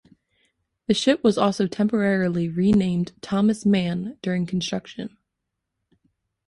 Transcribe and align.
The 0.87 0.95
ship 0.95 1.23
was 1.23 1.37
also 1.37 1.67
temporarily 1.67 2.49
renamed 2.49 3.11
"Thomas 3.21 3.67
Mann" 3.67 4.17
during 4.23 4.47
construction. 4.47 5.15